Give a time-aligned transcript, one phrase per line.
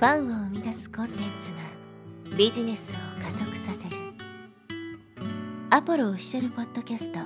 [0.00, 1.58] ファンを生み出すコンテンツが
[2.34, 3.96] ビジネスを加速させる。
[5.68, 7.18] アポロオフィシャルポッドキャスト。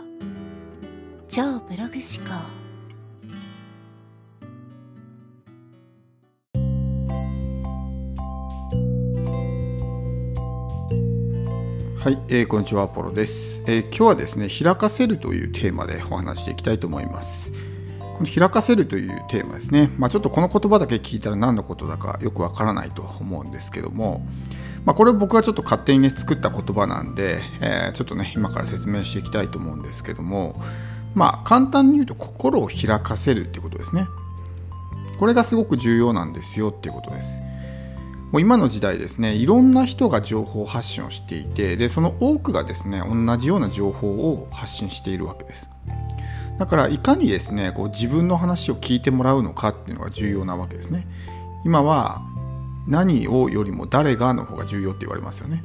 [1.29, 2.35] 超ブログ思考。
[12.01, 17.53] はい、えー、こんにちは、アポロです、えー、今日はですね、開かせるというテーマでお話していきたいと思います。
[18.15, 24.27] この開かせるというテーマですね、まあ、ちょっとこの言葉だけ聞いたら何のことだかよくわからないと思うんですけども、
[24.85, 30.61] まあ、これ僕はちょっと勝手にね作った言葉なんで、えー、ちょっとね今から説明していきたいと思うんですけども。
[31.15, 34.07] まあ簡単に言うと心を開かせるっていうことですね。
[35.19, 37.41] これがすごく重要なんですよっていうことです。
[38.33, 45.69] もう今の時代ですねいろんな人が情報発信をしていてでその多くがですね同じような情報を発信しているわけです。
[46.59, 51.07] だからいかにですねこう自分の話を聞いてもらうのかっていうのが重要なわけですね。
[51.65, 52.23] 今は
[52.87, 55.63] 何をよりも誰がの方が重要って言われますよね。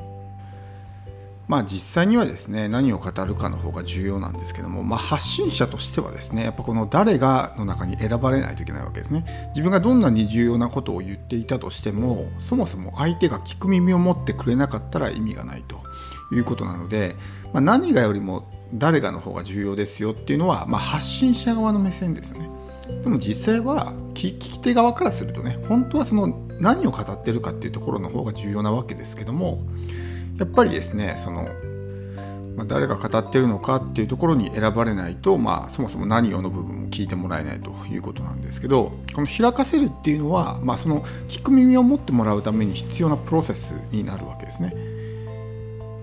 [1.47, 9.25] まあ実際にはですね何を語るかの方が重要なんですけども、まあ、発信者としてはですねやっぱこの誰がの中に選ばれないといけないわけですね。
[9.55, 15.81] 自分がどんなに重要なことを言っていたとしてもそもそも相手が聞く耳を持ってくれなかったら意味がないと
[16.31, 17.15] いうことなので、
[17.51, 22.49] まあ、何がよりも誰がの方が重要ですよっていうのは、まあ、発信者側の目線ですよね。
[23.03, 26.27] でも実際は聞き手側からするとね本当はその
[26.59, 29.63] 何を語ってるかっていうところの方が重要なわけですけども
[30.37, 31.47] やっぱりですねその、
[32.55, 44.98] まあ、誰が語ってるのかっていうところに選ばれないと、まあ、そもそも何をの部分も聞いてもらえないということなんですけどこの開かせるっていうのは、まあ、その聞く耳を持ってもらうために必要なプロセスになるわけですね。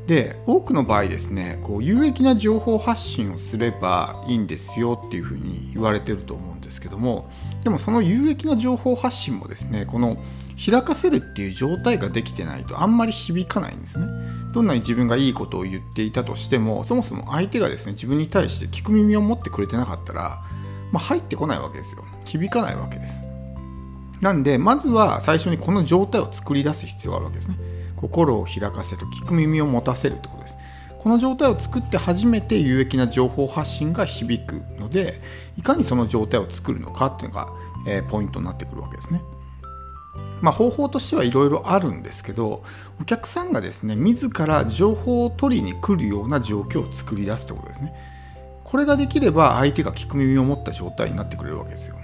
[0.07, 7.29] で多くの場合ですねこう有益な情報発信をすればいいんですよっていうふうに言われてると思うんですけども
[7.65, 10.17] でもその有益な情報発信もですねこの
[10.65, 14.07] 開かせるっていう状態ができてないとあんまり響かないんですね。
[14.53, 20.39] どんなに自分がいいことを言っていたとしてもそもそも相手がですね自分に対して聞く耳を持ってくれてなかったら、
[20.93, 22.05] まあ、入ってこないわけですよ。
[22.25, 23.21] 響かないわけです。
[24.23, 27.59] なんでまずは最初にこの状態を作り出す必要があるわけですね。
[27.97, 30.57] 心を開かせと聞く耳を持たせるってことです。
[30.99, 35.21] この状態を作って初めて有益な情報発信が響くので
[35.57, 37.49] いかにその状態を作るのかっていうのが、
[37.87, 39.23] えー、ポイントになってくるわけですね。
[40.41, 42.63] まあ、方法としてはいろいろあるんですけど
[43.01, 47.95] お客さんがですね自ら情報を取りに来るような状況を作り出すってことですね。
[48.65, 51.97] これができれば相手が聞く耳を持った状態になってくれるわけですよ。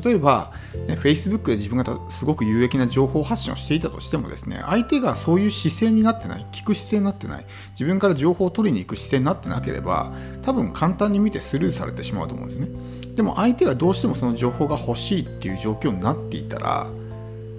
[0.00, 0.52] 例えば、
[0.86, 12.68] ね、Facebook で自分がすごく有益な情報発信をしていたとしてもですね相手がそういう姿勢になってない聞く姿勢になってない自分から情報を取りに行く姿勢になってなければ多分簡単に見てスルーされてしまうと思うんですね。
[13.14, 16.86] でも相手がどうしてもその情報が欲しいっていう状況になっていたら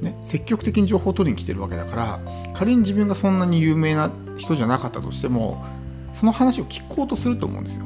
[0.02, 2.20] ね、積極的に情報を取りに来てるわけだから
[2.54, 5.62] 仮に自分がそんなに有名な人じゃなかったとしても
[6.14, 7.86] その話を聞こうとすると思うんですよ。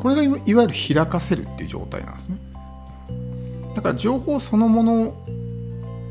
[0.00, 2.38] これがいわゆる開かせるっていう状態なんですね。
[3.76, 5.14] だから情報そのもの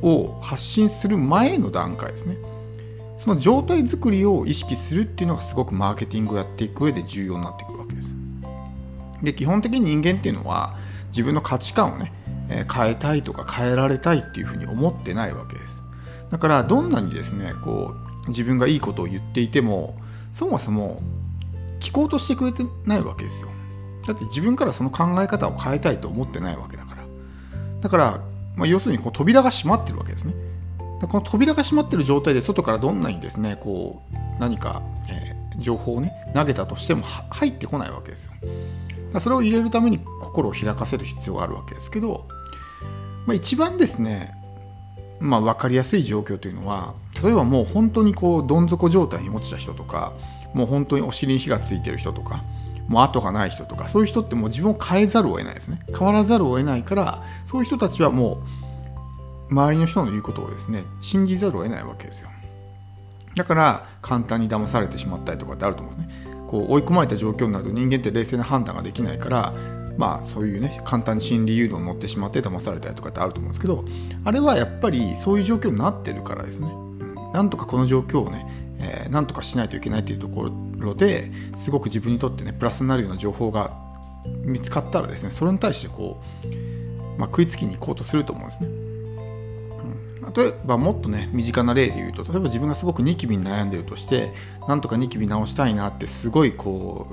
[0.04, 2.38] を発信する前の段階ですね。
[3.18, 8.16] その状態づくりを意識するっていうのがすごくマーケティングをやっていく上で重要になってくるわけです。
[9.24, 10.78] で基本的に人間っていうのは
[11.08, 12.12] 自分の価値観をね、
[12.72, 15.82] 変えたいとか変えられたいっていうふうに思ってないわけです。
[16.30, 17.96] だからどんなにですねこ
[18.28, 19.98] う自分がいいことを言っていても
[20.34, 21.02] そもそも
[21.80, 23.50] 聞こうとしてくれてないわけですよ。
[24.06, 26.95] だって自分からその考え方を変えたいと思ってないわけだから。
[27.86, 28.20] だから、
[28.56, 30.34] まあ、要するにこう扉が閉まってるわけですね。
[31.02, 38.32] この扉が閉まってる状態で外からどんなにですねこう何か、えー、情報をね投げたとしても入ってこないわけですよ。
[39.14, 42.28] だそれを入れるために心を開かせる必要があるわけですけど、
[43.28, 44.34] まあ、一番ですね
[45.20, 50.12] まあ、分かりやすい状況というのは例えばもう本当にこうどん底状態に落ちた人とか
[50.54, 52.44] もう本当にお尻に火がついてる人とか
[52.88, 55.80] もう後がない人とかそういう人ってもう自分を変えざるを得ないですね。
[55.88, 58.44] 変わらざるを得ないからそういう人たちはも
[59.50, 62.30] う周りの人の言うことをですね信じざるを得ないわけですよ。
[63.36, 66.26] だから簡単に騙されてしまったりとかってあると思うんですね。
[66.48, 69.54] こう追い込まれた状況になると人間って冷静な判断ができないから
[69.98, 73.84] まあそういうね簡単に心理誘導に乗ってしまって騙されたりとかってあると思うんですけど
[74.24, 76.68] あれはやっぱりそういう状況になってるからですね、
[77.34, 83.72] なんとかこの状況をね、えー、なんとかしないといけないっていうところですごく自分にとってねプラスになるような情報が
[84.44, 88.86] 見つかったらですねそれに対してこう、まあ、食いつきに行こうとすると思うんですね。
[90.36, 94.34] 例えばもっとね身近な例で言うと例えば自分がすごくニキビに悩んでるとして
[94.68, 97.08] なんとかニキビ直したいなってすごいこ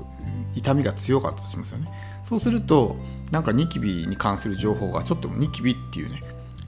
[0.55, 1.87] う痛みが強かったとしますよね。
[2.23, 2.97] そうすると
[3.31, 6.21] なんかニキビに関する情報がちょっとニキビっていうね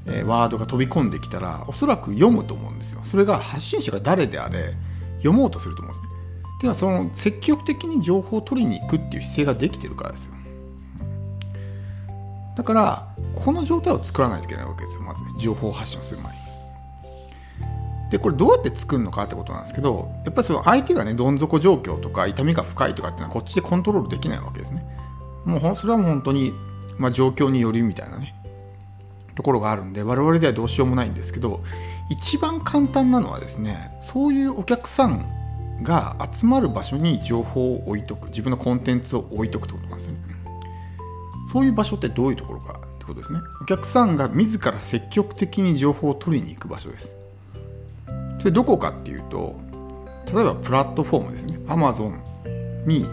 [0.07, 3.02] え、ワードが飛び込んできたらおそらく読むと思うんですよ。
[3.04, 4.75] それが発信者が誰であれ
[5.18, 6.16] 読もうとすると思うんですね。
[6.62, 10.36] ではその積極的に情報を取りに行くっていう姿勢ができてるからですよ。
[12.56, 15.02] だからこの状態を作らないといけないわけですよ。
[15.02, 16.46] まずね情報発信をする前に。
[18.12, 24.86] でこれどうやって作るのかってことなんですけどやっぱりその相手がねどん底状況とか痛みが深いとかっていうのはこっちでコントロールできないわけですね。
[25.44, 26.54] もうそれはもう本当に、
[26.98, 28.36] まあ、状況によりみたいなね。
[29.36, 31.64] ところがあるんで我々ではどうしようもないんですけど
[32.10, 35.26] 一番簡単なのはですねそういうお客さん
[35.84, 40.18] が集まる場所に情報を置いとく自分のコンテンツを置いとくってことなんですね。
[41.52, 43.40] そういう場所ってどういうところかってことですね。
[43.62, 47.14] お客さんが自ら積極的に情報を取りに行く場所です。
[48.40, 49.60] それどこかっていうと
[50.34, 51.60] 例えばプラットフォームですね。
[51.68, 52.20] Amazon
[52.86, 53.06] に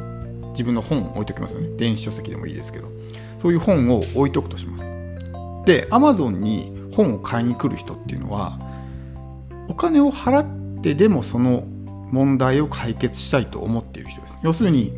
[0.53, 1.77] 自分の本を置いときますよね。
[1.77, 2.89] 電子書籍でもいいですけど。
[3.43, 5.02] そういう本を置いとくとします。
[5.65, 8.59] で Amazon に本を買いに来る人っていうのは
[9.69, 11.65] お金を払ってでもその
[12.11, 14.39] 問題を解決したいと思っている人です。
[14.43, 14.93] 要するに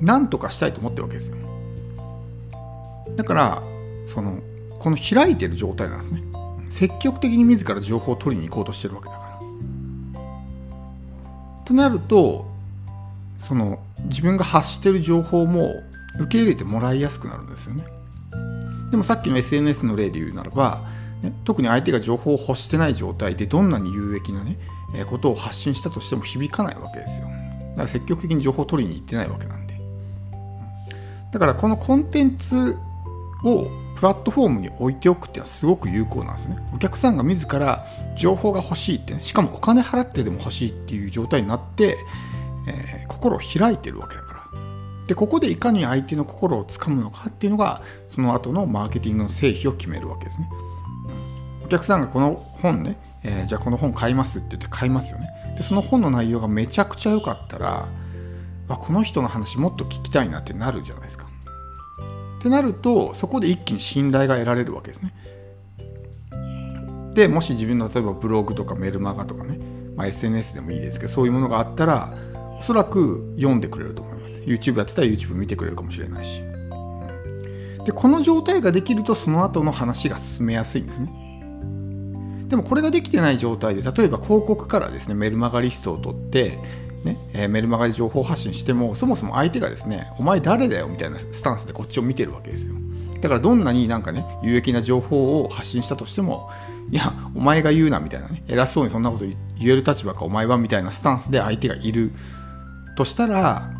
[0.00, 1.36] 何とかしたいと思ってるわけですよ。
[3.16, 3.62] だから
[4.06, 4.40] その
[4.78, 6.22] この開いてる状態なんですね。
[6.70, 9.32] 積極的に自ら情報を取りに行こうとしてるわけだから。
[11.64, 12.46] となると
[13.38, 15.72] その自分が発してる情報も
[16.20, 17.84] 受け入れてもらいやすくなるんですよね。
[18.92, 20.82] でもさっきの SNS の例で言うならば、
[21.22, 24.58] ね、特に相手が情報を欲してない状態でどんなに有益なね、
[24.94, 27.28] え、ことを発信したとしても響かないわけですよ。
[27.70, 29.80] だから積極的に情報を取りに行ってないわけなんで。
[31.32, 32.76] だからこのコンテンツ
[33.44, 36.58] をプラットフォームに置いておくっていうのはすごく有効なんですね。
[36.74, 37.86] お客さんが自ら
[38.18, 41.96] 情報が欲しいって、ね、しかもお金払ってでも欲しいっていう状態になって、
[42.68, 44.31] えー、心を開いてるわけだから。
[45.06, 50.48] でここでいかに相手の心をつかむのかっていうのがその後のマーケティングの成否を決めるわけですね。
[51.64, 55.28] お客さんがこの本ね、えー、じゃあこの本買いますって言って買いますよね。
[55.56, 57.88] でその本の内容がめちゃくちゃ良かったら
[58.68, 61.26] あこの人の話もっと聞きたいなってなるじゃないですか。
[62.38, 65.14] ってなるとそこで一気に信頼が得られるわけですね。
[67.14, 69.58] でもし自分の例えばブログとかメルマガとかね、
[69.96, 72.14] まあ、SNS でもいいですけどそういうものがあったら
[72.62, 74.40] おそらく読んでくれると思います。
[74.42, 76.40] YouTube やってたら YouTube 見てくれるかもしれないし。
[77.84, 82.46] でこの状態ができるとその後の話が進めやすいんですね。
[82.48, 86.56] でもこれができてない状態で例えば広告からですねメルマガリストを取って
[87.02, 92.76] ねえー、メルマガで情報発信してもそもそも相手がですねお前誰だよみたいなスタンスでこっちを見てるわけですよ。
[93.20, 96.48] だからどんなになんかね有益な情報を発信したとしても
[96.92, 102.12] いやお前が言うなみたいなね偉そうにそんなこと言える立場かお前はみたいなスタンスで相手がいる
[102.96, 103.70] としたら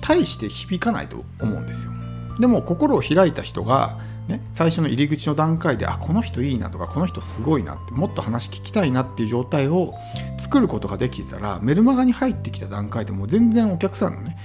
[0.00, 1.92] 大して響かないと思うんですよ。
[2.40, 9.94] でも心を開いた人が、ね、最初の入り口の段階であこの人いいなとかこの人すごいなってもっと話聞きたいなっていう状態を
[10.38, 14.38] 作ることができたらメルマガに入ってきた段階でもう全然お客さんのね、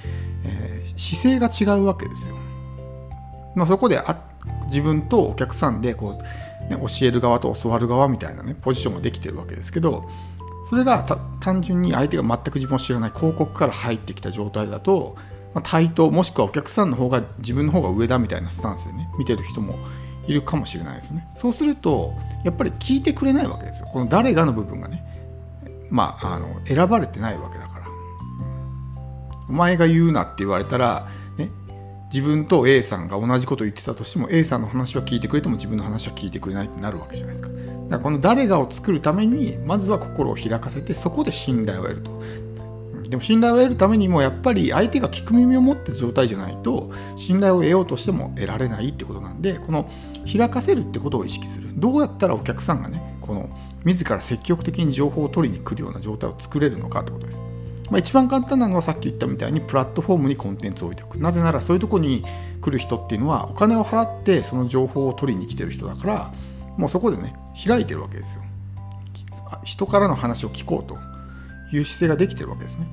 [0.44, 2.36] えー、姿勢が違うわけですよ、
[3.56, 4.24] まあ、そこであ
[4.68, 10.10] 自分とお客さんでこう、ね、教える側と教わる側みたいなねポジションもできてるわけですけど
[10.69, 11.04] それが
[11.40, 15.16] 単純に相手が全く自分を知らない広告から入ってきた状態だと、
[15.54, 19.80] まあ、対等もしくはお客さんの方が自分の方が上だみたいなスタンスでね見てる人も
[20.28, 21.25] いるかもしれないですね。
[21.36, 23.88] そうするとやっぱり聞いてくれないわけですよ。
[23.88, 25.04] この誰がの部分がね
[25.90, 27.88] まああの選ばれてないわけだから。
[29.50, 31.07] お前が言うなって言われたら
[32.14, 37.54] 自分と A さんが同じことを言ってたとしても A さんの話は聞いてくれても自分の話は聞いてくれないってなるわけじゃないですか。
[37.54, 42.21] だからこの誰がを作るためにまずは心を開かせてそこで信頼を得ると。
[43.09, 49.90] でも信頼を得るためにもやっぱり相手が聞く耳を持って状態じゃないと信頼を得ようとしても得られないってことなんでこの
[50.30, 51.69] 開かせるってことを意識する。
[51.76, 53.49] どうやったらお客さんがねこの
[53.85, 57.40] 自ら積極的に情報を取りに来るような状態を作れるのかってことです、
[57.90, 61.18] まあ、一番簡単なのはさっき言ったみたいにプラットフォームにコンテンツを置いておく。
[61.20, 62.24] なぜならそういうとこに
[62.62, 66.32] 来る人っていうのはお金を払ってその情報を取りに来てる人だから
[66.78, 68.44] もうそこでね開いてるわけですよ。
[69.64, 70.98] 人からの話を聞こうと
[71.76, 72.88] いう姿勢ができてるわけですね。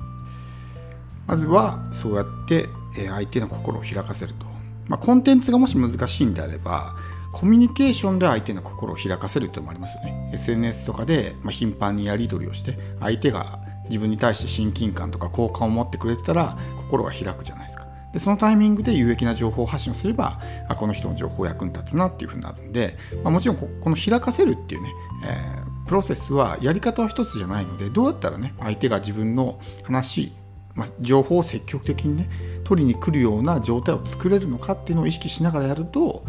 [1.27, 2.69] まずはそうやって
[3.09, 4.45] 相手の心を開かせると、
[4.87, 6.95] まあ、コンテンツがもし難しいんであれば
[7.33, 10.31] コミュニケーションで相手の心を開かせるというのもありますよね。
[10.33, 17.85] SNS とかで頻繁にやり取りをして相手が自分に対して親近感とか好感を持ってくれてたら心が開くじゃないですか。
[18.13, 20.39] でそのタイミングで有益な情報発信をすれば
[20.69, 24.93] あこの人の情報役に立つなっていうふうになるんで、まあ、もちろんこの開かせるっていうね、
[25.25, 30.31] えー、プロセスはやり方は一つじゃないのでどうやったらね相手が自分の話
[30.75, 32.29] まあ、情報を積極的にね
[32.63, 36.23] 取りに来るような状態を作れるのかっていうのを意識しながらやると、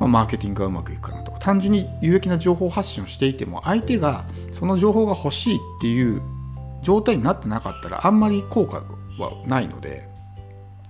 [0.00, 1.32] まあ、マーケティングがうまくいくかなと。
[1.32, 6.22] 単純に有益な情報発信をしていても相手がその情報が欲しいっていう
[6.82, 8.82] 状態になってなかったらあんまり効果
[9.18, 10.08] はないので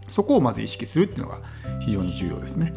[0.09, 1.41] そこをまず意識するっていうのが
[1.81, 2.73] 非常に重要ですね。